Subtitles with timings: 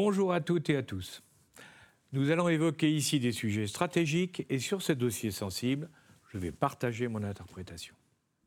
[0.00, 1.24] Bonjour à toutes et à tous.
[2.12, 5.90] Nous allons évoquer ici des sujets stratégiques et sur ces dossiers sensibles,
[6.32, 7.96] je vais partager mon interprétation.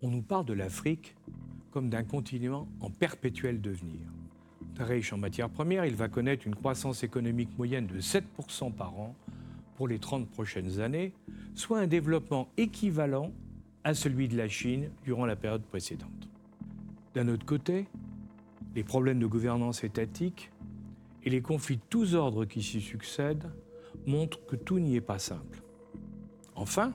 [0.02, 1.14] On nous parle de l'Afrique
[1.70, 4.00] comme d'un continent en perpétuel devenir.
[4.80, 9.14] Riche en matières premières, il va connaître une croissance économique moyenne de 7% par an
[9.76, 11.12] pour les 30 prochaines années,
[11.54, 13.34] soit un développement équivalent
[13.84, 16.30] à celui de la Chine durant la période précédente.
[17.14, 17.88] D'un autre côté,
[18.74, 20.50] les problèmes de gouvernance étatique
[21.24, 23.52] et les conflits de tous ordres qui s'y succèdent
[24.08, 25.62] montrent que tout n'y est pas simple.
[26.56, 26.94] Enfin,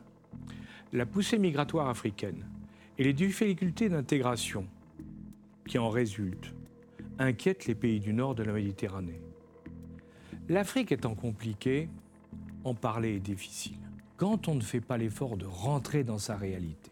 [0.92, 2.46] la poussée migratoire africaine
[2.98, 4.66] et les difficultés d'intégration
[5.66, 6.54] qui en résultent
[7.18, 9.20] inquiètent les pays du nord de la Méditerranée.
[10.48, 11.88] L'Afrique étant compliquée,
[12.64, 13.79] en parler est difficile.
[14.16, 16.90] Quand on ne fait pas l'effort de rentrer dans sa réalité,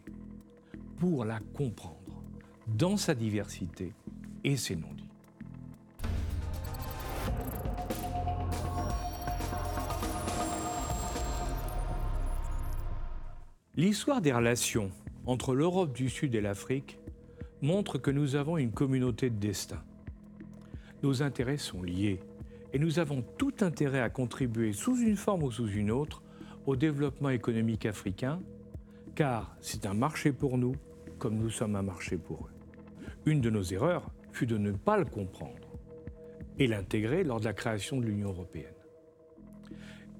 [0.98, 2.22] pour la comprendre,
[2.66, 3.92] dans sa diversité
[4.42, 4.93] et ses non-dits.
[13.76, 14.92] L'histoire des relations
[15.26, 17.00] entre l'Europe du Sud et l'Afrique
[17.60, 19.82] montre que nous avons une communauté de destin.
[21.02, 22.20] Nos intérêts sont liés
[22.72, 26.22] et nous avons tout intérêt à contribuer sous une forme ou sous une autre
[26.66, 28.40] au développement économique africain,
[29.16, 30.76] car c'est un marché pour nous
[31.18, 33.06] comme nous sommes un marché pour eux.
[33.26, 35.68] Une de nos erreurs fut de ne pas le comprendre
[36.60, 38.83] et l'intégrer lors de la création de l'Union européenne.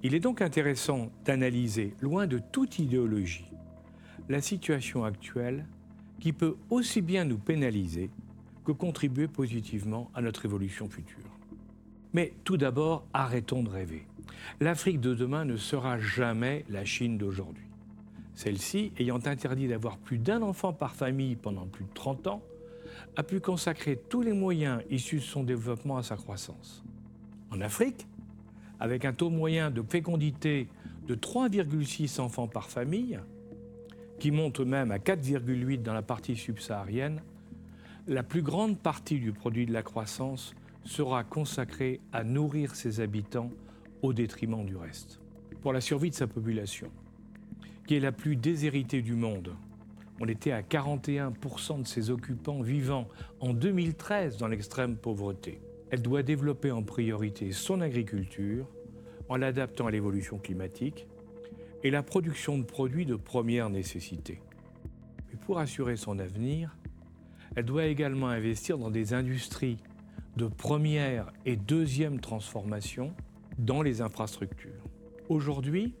[0.05, 3.49] Il est donc intéressant d'analyser, loin de toute idéologie,
[4.29, 5.65] la situation actuelle
[6.19, 8.11] qui peut aussi bien nous pénaliser
[8.65, 11.39] que contribuer positivement à notre évolution future.
[12.13, 14.05] Mais tout d'abord, arrêtons de rêver.
[14.59, 17.65] L'Afrique de demain ne sera jamais la Chine d'aujourd'hui.
[18.35, 22.43] Celle-ci, ayant interdit d'avoir plus d'un enfant par famille pendant plus de 30 ans,
[23.15, 26.83] a pu consacrer tous les moyens issus de son développement à sa croissance.
[27.49, 28.05] En Afrique,
[28.79, 30.67] avec un taux moyen de fécondité
[31.07, 33.19] de 3,6 enfants par famille,
[34.19, 37.21] qui monte même à 4,8 dans la partie subsaharienne,
[38.07, 40.53] la plus grande partie du produit de la croissance
[40.83, 43.51] sera consacrée à nourrir ses habitants
[44.01, 45.19] au détriment du reste.
[45.61, 46.91] Pour la survie de sa population,
[47.87, 49.55] qui est la plus déshéritée du monde,
[50.19, 53.07] on était à 41% de ses occupants vivant
[53.39, 55.59] en 2013 dans l'extrême pauvreté.
[55.91, 58.67] Elle doit développer en priorité son agriculture
[59.29, 61.07] en l'adaptant à l'évolution climatique
[61.83, 64.41] et la production de produits de première nécessité.
[65.29, 66.75] Mais pour assurer son avenir,
[67.55, 69.77] elle doit également investir dans des industries
[70.35, 73.13] de première et deuxième transformation
[73.57, 74.83] dans les infrastructures.
[75.29, 75.93] Aujourd'hui,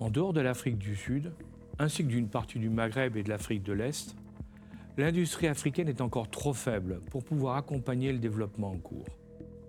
[0.00, 1.32] en dehors de l'Afrique du Sud,
[1.78, 4.16] ainsi que d'une partie du Maghreb et de l'Afrique de l'Est,
[4.96, 9.06] l'industrie africaine est encore trop faible pour pouvoir accompagner le développement en cours.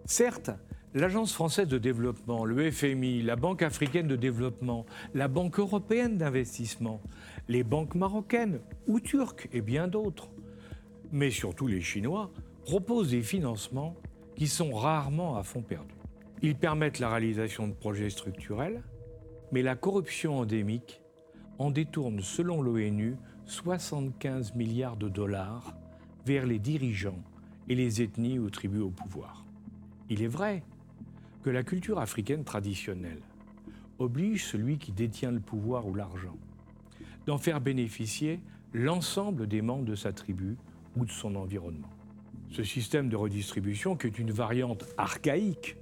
[0.05, 0.51] Certes,
[0.93, 7.01] l'Agence française de développement, le FMI, la Banque africaine de développement, la Banque européenne d'investissement,
[7.47, 10.29] les banques marocaines ou turques et bien d'autres,
[11.11, 12.31] mais surtout les Chinois,
[12.65, 13.95] proposent des financements
[14.35, 15.93] qui sont rarement à fond perdu.
[16.41, 18.81] Ils permettent la réalisation de projets structurels,
[19.51, 21.01] mais la corruption endémique
[21.59, 23.17] en détourne, selon l'ONU,
[23.51, 25.75] 75 milliards de dollars
[26.25, 27.21] vers les dirigeants
[27.67, 29.45] et les ethnies ou tribus au pouvoir.
[30.09, 30.63] Il est vrai
[31.43, 33.21] que la culture africaine traditionnelle
[33.99, 36.37] oblige celui qui détient le pouvoir ou l'argent
[37.25, 38.39] d'en faire bénéficier
[38.73, 40.55] l'ensemble des membres de sa tribu
[40.95, 41.91] ou de son environnement.
[42.51, 45.75] Ce système de redistribution, qui est une variante archaïque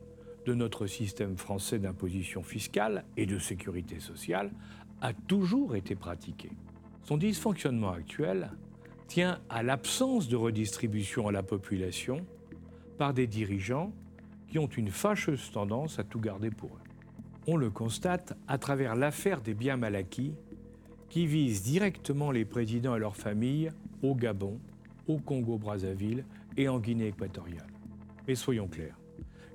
[0.48, 4.50] de notre système français d'imposition fiscale et de sécurité sociale,
[5.02, 6.50] a toujours été pratiqué.
[7.04, 8.52] Son dysfonctionnement actuel
[9.08, 12.26] tient à l'absence de redistribution à la population
[12.98, 13.92] par des dirigeants
[14.48, 16.90] qui ont une fâcheuse tendance à tout garder pour eux.
[17.48, 20.34] On le constate à travers l'affaire des biens mal acquis
[21.10, 23.72] qui vise directement les présidents et leurs familles
[24.04, 24.60] au Gabon,
[25.08, 26.24] au Congo-Brazzaville
[26.58, 27.68] et en Guinée équatoriale.
[28.28, 29.00] Mais soyons clairs,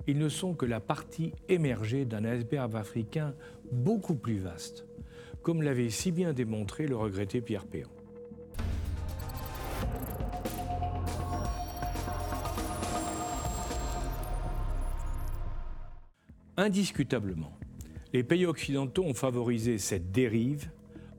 [0.07, 3.33] ils ne sont que la partie émergée d'un iceberg africain
[3.71, 4.85] beaucoup plus vaste,
[5.45, 7.87] comme l'avait si bien démontré le regretté Pierre Péan.
[16.57, 17.55] Indiscutablement,
[18.11, 20.71] les pays occidentaux ont favorisé cette dérive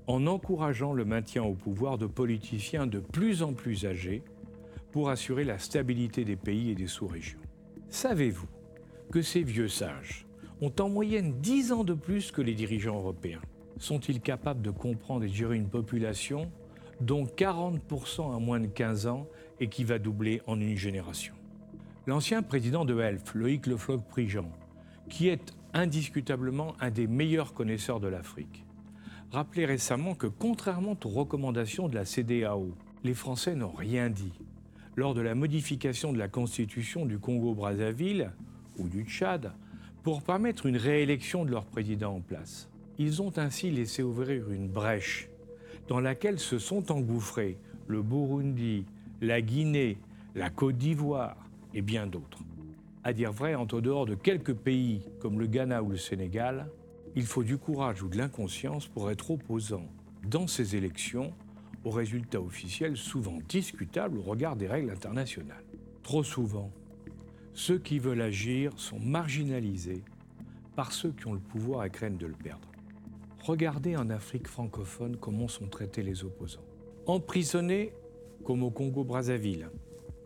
[0.08, 4.24] en encourageant le maintien au pouvoir de politiciens de plus en plus âgés
[4.90, 7.38] pour assurer la stabilité des pays et des sous-régions.
[7.90, 8.48] Savez-vous
[9.12, 10.26] que ces vieux sages
[10.60, 13.40] ont en moyenne 10 ans de plus que les dirigeants européens?
[13.78, 16.50] Sont-ils capables de comprendre et de gérer une population
[17.00, 19.26] dont 40% à moins de 15 ans
[19.60, 21.34] et qui va doubler en une génération?
[22.06, 24.50] L'ancien président de Elf, Loïc Le Floch-Prigent,
[25.08, 28.64] qui est indiscutablement un des meilleurs connaisseurs de l'Afrique,
[29.30, 32.74] rappelait récemment que contrairement aux recommandations de la CDAO,
[33.04, 34.32] les Français n'ont rien dit
[34.96, 38.32] lors de la modification de la constitution du Congo-Brazzaville
[38.78, 39.52] ou du Tchad
[40.02, 42.70] pour permettre une réélection de leur président en place.
[42.98, 45.28] Ils ont ainsi laissé ouvrir une brèche
[45.88, 48.84] dans laquelle se sont engouffrés le Burundi,
[49.20, 49.98] la Guinée,
[50.34, 51.36] la Côte d'Ivoire
[51.74, 52.38] et bien d'autres.
[53.04, 56.68] À dire vrai, en dehors de quelques pays comme le Ghana ou le Sénégal,
[57.14, 59.86] il faut du courage ou de l'inconscience pour être opposant
[60.28, 61.32] dans ces élections
[61.84, 65.64] aux résultats officiels souvent discutables au regard des règles internationales.
[66.02, 66.70] Trop souvent,
[67.52, 70.02] ceux qui veulent agir sont marginalisés
[70.74, 72.65] par ceux qui ont le pouvoir et craignent de le perdre.
[73.46, 76.64] Regardez en Afrique francophone comment sont traités les opposants.
[77.06, 77.92] Emprisonnés
[78.42, 79.70] comme au Congo-Brazzaville,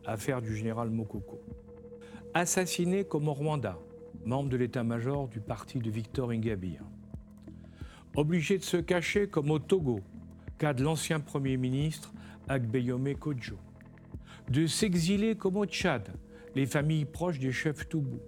[0.07, 1.39] affaire du général Mokoko.
[2.33, 3.79] Assassinés comme au Rwanda,
[4.25, 6.83] membre de l'état-major du parti de Victor Ingabire.
[8.17, 10.01] Obligés de se cacher comme au Togo,
[10.57, 12.15] cas de l'ancien Premier ministre
[12.49, 13.59] Agbeyome Kodjo.
[14.49, 16.09] De s'exiler comme au Tchad,
[16.55, 18.21] les familles proches des chefs Toubou.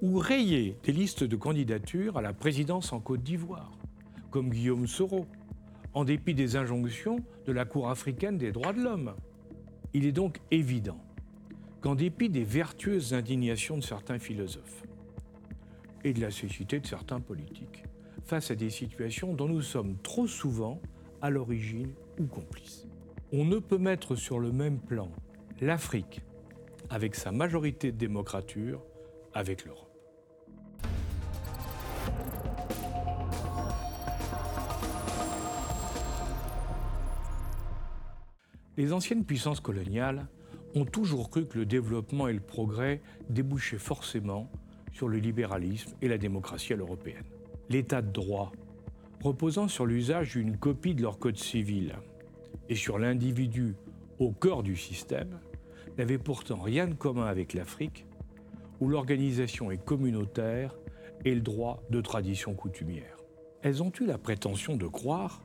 [0.00, 3.79] Ou rayer des listes de candidatures à la présidence en Côte d'Ivoire,
[4.30, 5.26] comme Guillaume Soro,
[5.92, 9.14] en dépit des injonctions de la Cour africaine des droits de l'homme.
[9.92, 11.00] Il est donc évident
[11.80, 14.84] qu'en dépit des vertueuses indignations de certains philosophes
[16.04, 17.84] et de la cécité de certains politiques,
[18.24, 20.80] face à des situations dont nous sommes trop souvent
[21.20, 22.86] à l'origine ou complice.
[23.32, 25.10] On ne peut mettre sur le même plan
[25.60, 26.22] l'Afrique,
[26.88, 28.82] avec sa majorité de démocrature,
[29.34, 29.89] avec l'Europe.
[38.80, 40.26] Les anciennes puissances coloniales
[40.74, 44.50] ont toujours cru que le développement et le progrès débouchaient forcément
[44.90, 47.26] sur le libéralisme et la démocratie à l'européenne.
[47.68, 48.52] L'état de droit
[49.22, 51.94] reposant sur l'usage d'une copie de leur code civil
[52.70, 53.74] et sur l'individu
[54.18, 55.40] au cœur du système,
[55.98, 58.06] n'avait pourtant rien de commun avec l'Afrique,
[58.80, 60.74] où l'organisation est communautaire
[61.26, 63.18] et le droit de tradition coutumière.
[63.60, 65.42] Elles ont eu la prétention de croire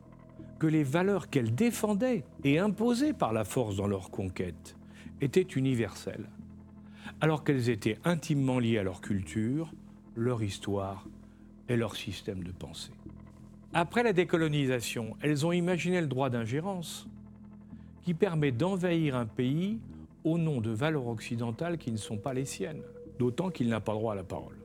[0.66, 4.76] que les valeurs qu'elles défendaient et imposaient par la force dans leur conquête
[5.22, 6.28] étaient universelles,
[7.22, 9.72] alors qu'elles étaient intimement liées à leur culture,
[10.16, 11.08] leur histoire
[11.70, 12.94] et leur système de pensée.
[13.76, 17.08] Après la décolonisation, elles ont imaginé le droit d'ingérence
[18.02, 19.78] qui permet d'envahir un pays
[20.24, 22.82] au nom de valeurs occidentales qui ne sont pas les siennes,
[23.20, 24.58] d'autant qu'il n'a pas droit à la parole.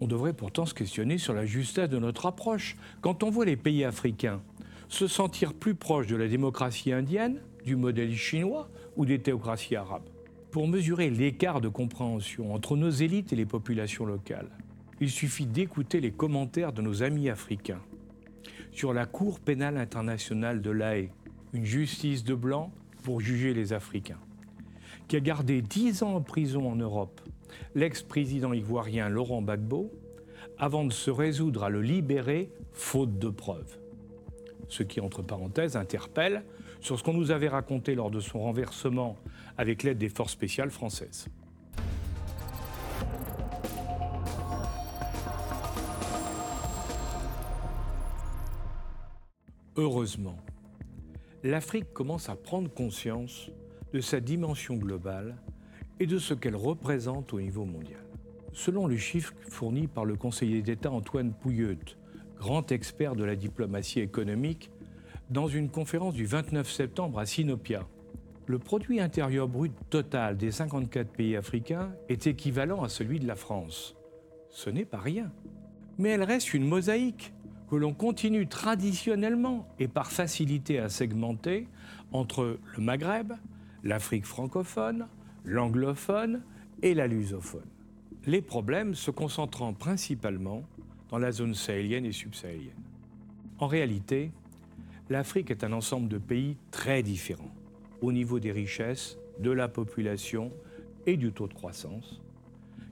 [0.00, 2.78] On devrait pourtant se questionner sur la justesse de notre approche.
[3.02, 4.40] Quand on voit les pays africains
[4.92, 10.08] se sentir plus proches de la démocratie indienne, du modèle chinois ou des théocraties arabes,
[10.50, 14.50] pour mesurer l'écart de compréhension entre nos élites et les populations locales,
[15.00, 17.80] il suffit d'écouter les commentaires de nos amis africains
[18.70, 21.08] sur la Cour pénale internationale de l'AE,
[21.54, 22.70] une justice de blanc
[23.02, 24.20] pour juger les Africains,
[25.08, 27.20] qui a gardé dix ans en prison en Europe
[27.74, 29.90] l'ex-président ivoirien Laurent Gbagbo
[30.58, 33.81] avant de se résoudre à le libérer faute de preuves.
[34.68, 36.44] Ce qui, entre parenthèses, interpelle
[36.80, 39.16] sur ce qu'on nous avait raconté lors de son renversement
[39.58, 41.28] avec l'aide des forces spéciales françaises.
[49.76, 50.36] Heureusement,
[51.42, 53.50] l'Afrique commence à prendre conscience
[53.92, 55.36] de sa dimension globale
[55.98, 58.04] et de ce qu'elle représente au niveau mondial.
[58.52, 61.78] Selon les chiffres fournis par le conseiller d'État Antoine Pouilleut,
[62.42, 64.72] grand expert de la diplomatie économique,
[65.30, 67.86] dans une conférence du 29 septembre à Sinopia,
[68.46, 73.36] le produit intérieur brut total des 54 pays africains est équivalent à celui de la
[73.36, 73.94] France.
[74.50, 75.30] Ce n'est pas rien.
[75.98, 77.32] Mais elle reste une mosaïque
[77.70, 81.68] que l'on continue traditionnellement et par facilité à segmenter
[82.10, 83.34] entre le Maghreb,
[83.84, 85.06] l'Afrique francophone,
[85.44, 86.42] l'anglophone
[86.82, 87.70] et la lusophone.
[88.26, 90.64] Les problèmes se concentrant principalement
[91.12, 92.72] dans la zone sahélienne et subsahélienne.
[93.58, 94.32] En réalité,
[95.10, 97.54] l'Afrique est un ensemble de pays très différents
[98.00, 100.50] au niveau des richesses, de la population
[101.06, 102.22] et du taux de croissance,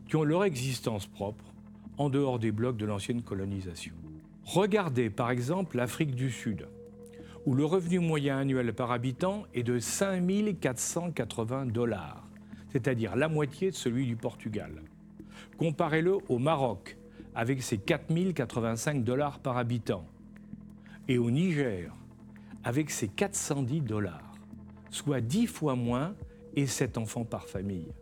[0.07, 1.45] qui ont leur existence propre
[1.97, 3.95] en dehors des blocs de l'ancienne colonisation.
[4.45, 6.69] Regardez par exemple l'Afrique du Sud,
[7.47, 12.29] où le revenu moyen annuel par habitant est de 5 480 dollars,
[12.69, 14.83] c'est-à-dire la moitié de celui du Portugal.
[15.57, 16.99] Comparez-le au Maroc,
[17.41, 20.05] avec ses 4 085 dollars par habitant,
[21.09, 21.91] et au Niger,
[22.65, 24.35] avec ses 410 dollars,
[24.91, 26.15] soit 10 fois moins
[26.55, 27.95] et 7 enfants par famille.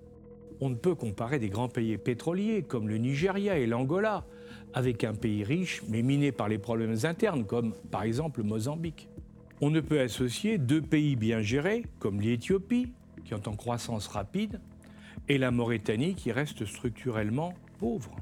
[0.61, 4.25] On ne peut comparer des grands pays pétroliers comme le Nigeria et l'Angola
[4.75, 9.09] avec un pays riche mais miné par les problèmes internes comme par exemple le Mozambique.
[9.61, 12.91] On ne peut associer deux pays bien gérés comme l'Éthiopie,
[13.25, 14.61] qui ont en croissance rapide,
[15.29, 18.17] et la Mauritanie qui reste structurellement pauvre.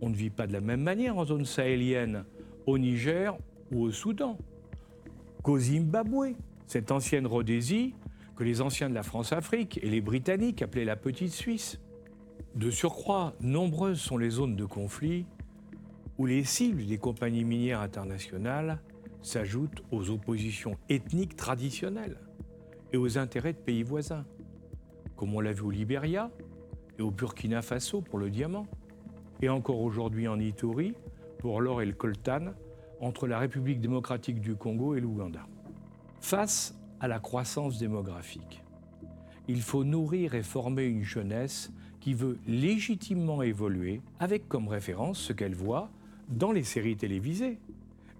[0.00, 2.24] On ne vit pas de la même manière en zone sahélienne,
[2.66, 3.36] au Niger
[3.70, 4.38] ou au Soudan,
[5.42, 6.34] qu'au Zimbabwe,
[6.66, 7.94] cette ancienne Rhodésie
[8.36, 11.78] que les anciens de la France-Afrique et les Britanniques appelaient la petite Suisse.
[12.54, 15.26] De surcroît, nombreuses sont les zones de conflit
[16.16, 18.80] où les cibles des compagnies minières internationales
[19.20, 22.16] s'ajoutent aux oppositions ethniques traditionnelles
[22.92, 24.24] et aux intérêts de pays voisins,
[25.16, 26.30] comme on l'a vu au Libéria
[26.98, 28.66] et au Burkina Faso pour le diamant,
[29.42, 30.94] et encore aujourd'hui en Ituri
[31.38, 32.52] pour l'or et le coltan
[33.00, 35.46] entre la République démocratique du Congo et l'Ouganda.
[36.20, 38.62] Face à la croissance démographique,
[39.48, 45.32] il faut nourrir et former une jeunesse qui veut légitimement évoluer avec comme référence ce
[45.32, 45.90] qu'elle voit
[46.28, 47.58] dans les séries télévisées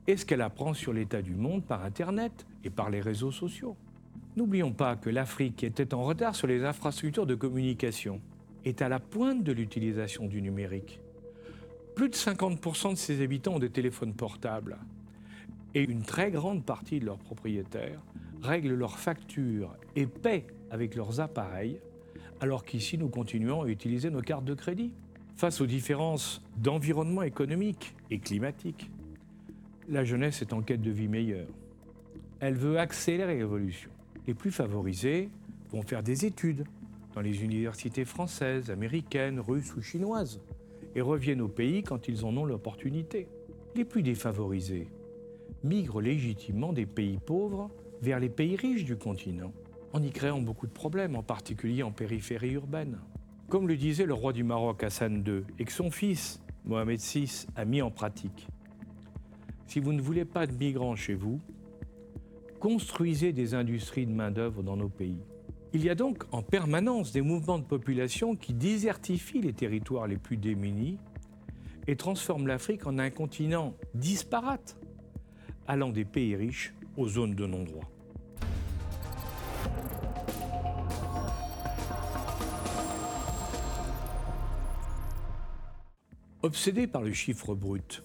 [0.06, 3.76] et ce qu'elle apprend sur l'état du monde par Internet et par les réseaux sociaux.
[4.36, 8.20] N'oublions pas que l'Afrique était en retard sur les infrastructures de communication,
[8.64, 10.99] est à la pointe de l'utilisation du numérique.
[12.00, 14.78] Plus de 50% de ses habitants ont des téléphones portables
[15.74, 18.00] et une très grande partie de leurs propriétaires
[18.40, 21.78] règlent leurs factures et paient avec leurs appareils,
[22.40, 24.92] alors qu'ici nous continuons à utiliser nos cartes de crédit.
[25.36, 28.90] Face aux différences d'environnement économique et climatique,
[29.86, 31.48] la jeunesse est en quête de vie meilleure.
[32.38, 33.90] Elle veut accélérer l'évolution.
[34.26, 35.28] Les plus favorisés
[35.70, 36.64] vont faire des études
[37.14, 40.40] dans les universités françaises, américaines, russes ou chinoises
[40.94, 43.28] et reviennent au pays quand ils en ont l'opportunité.
[43.74, 44.88] Les plus défavorisés
[45.62, 47.70] migrent légitimement des pays pauvres
[48.02, 49.52] vers les pays riches du continent,
[49.92, 52.98] en y créant beaucoup de problèmes, en particulier en périphérie urbaine.
[53.48, 57.46] Comme le disait le roi du Maroc Hassan II, et que son fils, Mohamed VI,
[57.56, 58.46] a mis en pratique.
[59.66, 61.40] Si vous ne voulez pas de migrants chez vous,
[62.58, 65.18] construisez des industries de main-d'œuvre dans nos pays.
[65.72, 70.16] Il y a donc en permanence des mouvements de population qui désertifient les territoires les
[70.16, 70.98] plus démunis
[71.86, 74.76] et transforment l'Afrique en un continent disparate,
[75.68, 77.88] allant des pays riches aux zones de non-droit.
[86.42, 88.02] Obsédé par le chiffre brut,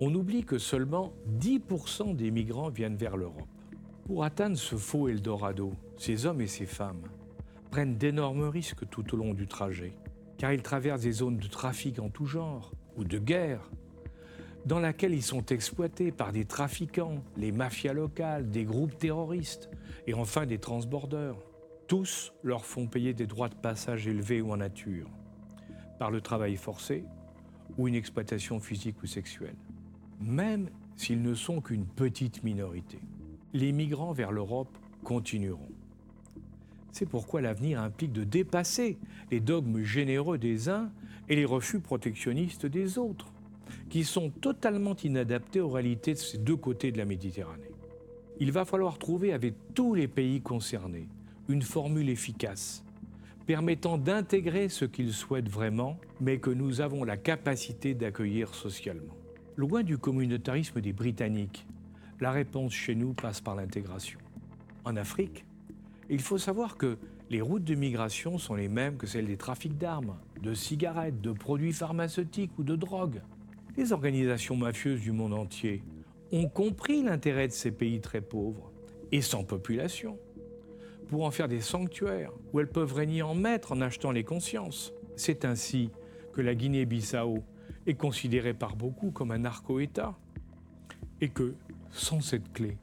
[0.00, 3.48] on oublie que seulement 10% des migrants viennent vers l'Europe.
[4.04, 7.08] Pour atteindre ce faux Eldorado, ces hommes et ces femmes
[7.70, 9.96] prennent d'énormes risques tout au long du trajet,
[10.36, 13.70] car ils traversent des zones de trafic en tout genre, ou de guerre,
[14.66, 19.70] dans laquelle ils sont exploités par des trafiquants, les mafias locales, des groupes terroristes,
[20.06, 21.38] et enfin des transbordeurs.
[21.88, 25.08] Tous leur font payer des droits de passage élevés ou en nature,
[25.98, 27.04] par le travail forcé,
[27.78, 29.56] ou une exploitation physique ou sexuelle,
[30.20, 33.00] même s'ils ne sont qu'une petite minorité.
[33.54, 35.70] Les migrants vers l'Europe continueront.
[36.90, 38.98] C'est pourquoi l'avenir implique de dépasser
[39.30, 40.90] les dogmes généreux des uns
[41.28, 43.32] et les refus protectionnistes des autres,
[43.90, 47.70] qui sont totalement inadaptés aux réalités de ces deux côtés de la Méditerranée.
[48.40, 51.08] Il va falloir trouver avec tous les pays concernés
[51.48, 52.84] une formule efficace
[53.46, 59.14] permettant d'intégrer ce qu'ils souhaitent vraiment, mais que nous avons la capacité d'accueillir socialement.
[59.56, 61.66] Loin du communautarisme des Britanniques,
[62.20, 64.18] la réponse chez nous passe par l'intégration.
[64.84, 65.44] En Afrique,
[66.10, 66.98] il faut savoir que
[67.30, 71.32] les routes de migration sont les mêmes que celles des trafics d'armes, de cigarettes, de
[71.32, 73.22] produits pharmaceutiques ou de drogues.
[73.76, 75.82] Les organisations mafieuses du monde entier
[76.32, 78.70] ont compris l'intérêt de ces pays très pauvres
[79.10, 80.18] et sans population
[81.08, 84.92] pour en faire des sanctuaires où elles peuvent régner en maître en achetant les consciences.
[85.16, 85.90] C'est ainsi
[86.32, 87.38] que la Guinée-Bissau
[87.86, 90.18] est considérée par beaucoup comme un narco-État
[91.20, 91.54] et que,
[91.94, 92.76] sans cette clé,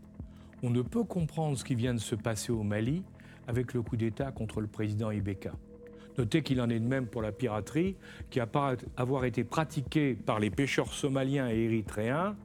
[0.63, 3.03] on ne peut comprendre ce qui vient de se passer au Mali
[3.47, 5.51] avec le coup d'État contre le président Ibeka.
[6.17, 7.95] Notez qu'il en est de même pour la piraterie,
[8.29, 12.35] qui, part avoir été pratiquée par les pêcheurs somaliens et érythréens,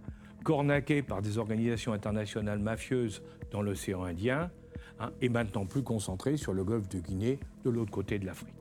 [0.45, 4.51] cornaquée par des organisations internationales mafieuses dans l'océan Indien,
[4.99, 8.56] hein, est maintenant plus concentrée sur le golfe de Guinée, de l'autre côté de l'Afrique.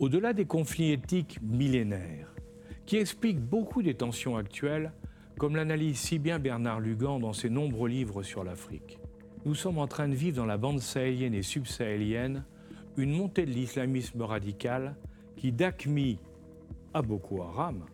[0.00, 2.32] Au-delà des conflits éthiques millénaires,
[2.86, 4.92] qui expliquent beaucoup des tensions actuelles,
[5.38, 9.00] comme l'analyse si bien Bernard Lugan dans ses nombreux livres sur l'Afrique.
[9.44, 12.44] Nous sommes en train de vivre dans la bande sahélienne et subsahélienne
[12.96, 14.94] une montée de l'islamisme radical
[15.36, 16.20] qui, d'Akmi
[16.94, 17.84] à Boko Haram,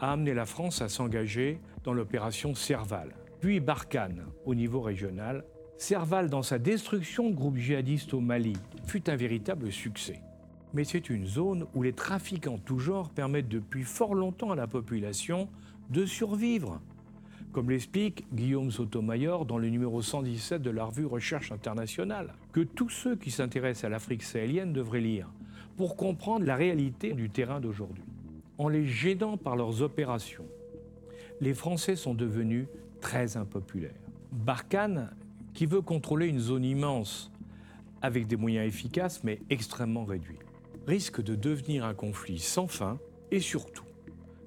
[0.00, 5.44] a amené la France à s'engager dans l'opération Serval, puis Barkhane au niveau régional,
[5.76, 8.54] Serval dans sa destruction de groupes djihadistes au Mali
[8.88, 10.20] fut un véritable succès.
[10.74, 14.56] Mais c'est une zone où les trafics en tout genre permettent depuis fort longtemps à
[14.56, 15.48] la population
[15.90, 16.80] de survivre,
[17.52, 22.90] comme l'explique Guillaume Sotomayor dans le numéro 117 de la revue Recherche internationale, que tous
[22.90, 25.28] ceux qui s'intéressent à l'Afrique sahélienne devraient lire
[25.76, 28.04] pour comprendre la réalité du terrain d'aujourd'hui.
[28.58, 30.44] En les gênant par leurs opérations,
[31.40, 32.66] les Français sont devenus
[33.00, 33.94] très impopulaires.
[34.32, 35.10] Barkhane,
[35.54, 37.30] qui veut contrôler une zone immense
[38.02, 40.38] avec des moyens efficaces mais extrêmement réduits,
[40.88, 42.98] risque de devenir un conflit sans fin
[43.30, 43.84] et surtout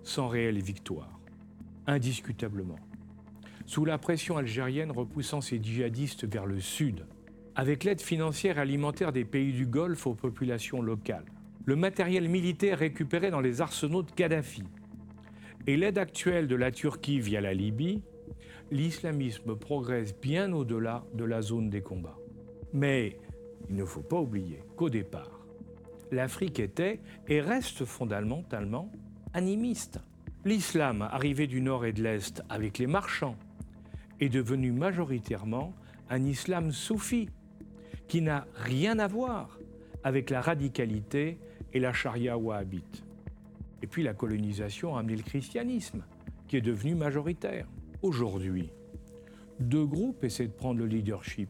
[0.01, 1.19] sans réelle victoire,
[1.85, 2.79] indiscutablement.
[3.67, 7.05] Sous la pression algérienne repoussant ses djihadistes vers le sud,
[7.53, 11.31] avec l'aide financière et alimentaire des pays du Golfe aux populations locales,
[11.65, 14.63] le matériel militaire récupéré dans les arsenaux de Kadhafi
[15.67, 18.01] et l'aide actuelle de la Turquie via la Libye,
[18.71, 22.17] l'islamisme progresse bien au-delà de la zone des combats.
[22.73, 23.19] Mais
[23.69, 25.40] il ne faut pas oublier qu'au départ,
[26.11, 28.91] l'Afrique était et reste fondamentalement
[29.33, 29.99] animiste.
[30.43, 33.37] L'islam, arrivé du nord et de l'est avec les marchands,
[34.19, 35.73] est devenu majoritairement
[36.09, 37.29] un islam soufi,
[38.07, 39.57] qui n'a rien à voir
[40.03, 41.39] avec la radicalité
[41.73, 43.03] et la charia wahhabite.
[43.81, 46.03] Et puis la colonisation a amené le christianisme,
[46.47, 47.67] qui est devenu majoritaire.
[48.01, 48.69] Aujourd'hui,
[49.59, 51.49] deux groupes essaient de prendre le leadership.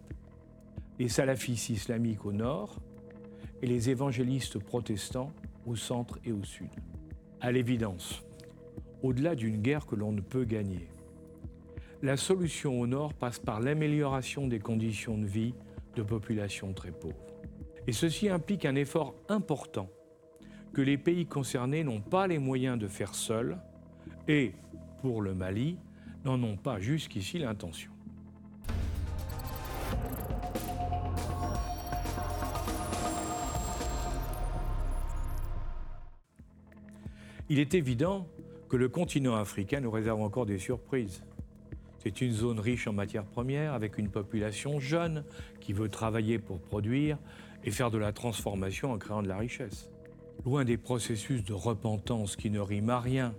[1.00, 2.80] Les salafistes islamiques au nord
[3.62, 5.32] et les évangélistes protestants
[5.66, 6.70] au centre et au sud.
[7.40, 8.24] À l'évidence,
[9.04, 10.88] au-delà d'une guerre que l'on ne peut gagner,
[12.04, 15.54] la solution au nord passe par l'amélioration des conditions de vie
[15.96, 17.16] de populations très pauvres.
[17.88, 19.90] Et ceci implique un effort important
[20.74, 23.58] que les pays concernés n'ont pas les moyens de faire seuls
[24.28, 24.54] et,
[25.02, 25.78] pour le Mali,
[26.26, 27.91] n'en ont pas jusqu'ici l'intention.
[37.52, 38.30] Il est évident
[38.70, 41.22] que le continent africain nous réserve encore des surprises.
[42.00, 45.26] C'est une zone riche en matières premières, avec une population jeune
[45.60, 47.18] qui veut travailler pour produire
[47.66, 49.90] et faire de la transformation en créant de la richesse.
[50.46, 53.36] Loin des processus de repentance qui ne riment à rien,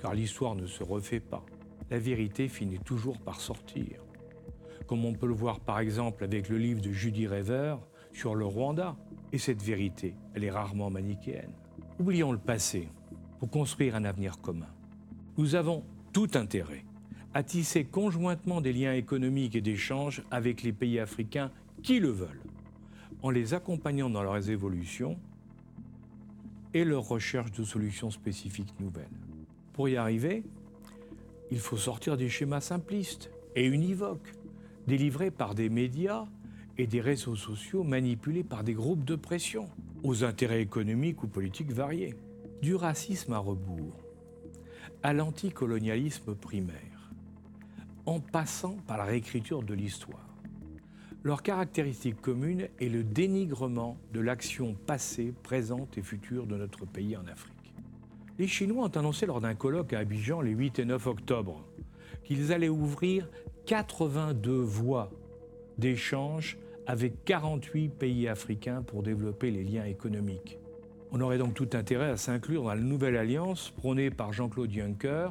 [0.00, 1.44] car l'histoire ne se refait pas,
[1.90, 4.02] la vérité finit toujours par sortir.
[4.86, 7.76] Comme on peut le voir par exemple avec le livre de Judy Rever
[8.14, 8.96] sur le Rwanda.
[9.34, 11.52] Et cette vérité, elle est rarement manichéenne.
[11.98, 12.88] Oublions le passé
[13.40, 14.68] pour construire un avenir commun.
[15.38, 16.84] Nous avons tout intérêt
[17.32, 21.50] à tisser conjointement des liens économiques et d'échanges avec les pays africains
[21.82, 22.42] qui le veulent,
[23.22, 25.18] en les accompagnant dans leurs évolutions
[26.74, 29.08] et leur recherche de solutions spécifiques nouvelles.
[29.72, 30.44] Pour y arriver,
[31.50, 34.34] il faut sortir des schémas simplistes et univoques,
[34.86, 36.26] délivrés par des médias
[36.76, 39.68] et des réseaux sociaux manipulés par des groupes de pression,
[40.02, 42.14] aux intérêts économiques ou politiques variés.
[42.62, 43.96] Du racisme à rebours,
[45.02, 47.10] à l'anticolonialisme primaire
[48.04, 50.28] en passant par la réécriture de l'histoire.
[51.22, 57.16] Leur caractéristique commune est le dénigrement de l'action passée, présente et future de notre pays
[57.16, 57.72] en Afrique.
[58.38, 61.64] Les Chinois ont annoncé lors d'un colloque à Abidjan les 8 et 9 octobre
[62.24, 63.28] qu'ils allaient ouvrir
[63.66, 65.10] 82 voies
[65.78, 70.58] d'échange avec 48 pays africains pour développer les liens économiques.
[71.12, 75.30] On aurait donc tout intérêt à s'inclure dans la nouvelle alliance prônée par Jean-Claude Juncker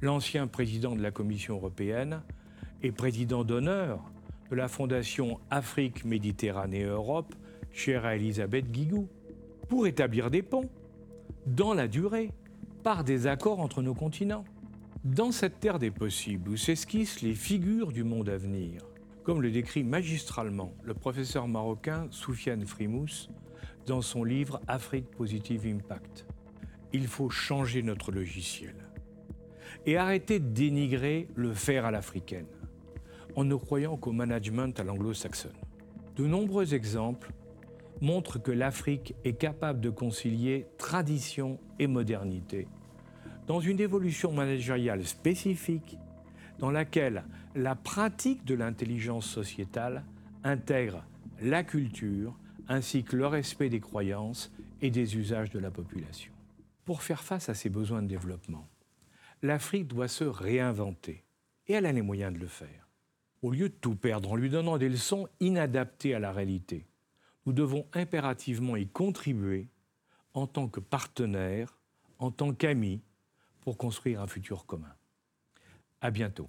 [0.00, 2.22] l'ancien président de la Commission européenne
[2.82, 4.00] et président d'honneur
[4.50, 7.34] de la Fondation Afrique, Méditerranée Europe,
[7.72, 9.08] chère à Elisabeth Guigou,
[9.68, 10.70] pour établir des ponts,
[11.46, 12.30] dans la durée,
[12.82, 14.44] par des accords entre nos continents.
[15.04, 18.82] Dans cette terre des possibles où s'esquissent les figures du monde à venir,
[19.24, 23.28] comme le décrit magistralement le professeur marocain Soufiane Frimous
[23.88, 26.26] dans son livre Afrique Positive Impact,
[26.92, 28.74] il faut changer notre logiciel
[29.86, 32.46] et arrêter de dénigrer le faire à l'africaine
[33.34, 35.56] en ne croyant qu'au management à l'anglo-saxonne.
[36.16, 37.32] De nombreux exemples
[38.02, 42.68] montrent que l'Afrique est capable de concilier tradition et modernité
[43.46, 45.96] dans une évolution managériale spécifique
[46.58, 47.24] dans laquelle
[47.54, 50.04] la pratique de l'intelligence sociétale
[50.44, 51.04] intègre
[51.40, 52.36] la culture
[52.68, 56.32] ainsi que le respect des croyances et des usages de la population.
[56.84, 58.68] Pour faire face à ces besoins de développement,
[59.42, 61.24] l'Afrique doit se réinventer.
[61.66, 62.88] Et elle a les moyens de le faire.
[63.42, 66.86] Au lieu de tout perdre en lui donnant des leçons inadaptées à la réalité,
[67.46, 69.68] nous devons impérativement y contribuer
[70.34, 71.78] en tant que partenaires,
[72.18, 73.00] en tant qu'amis,
[73.60, 74.94] pour construire un futur commun.
[76.00, 76.48] À bientôt.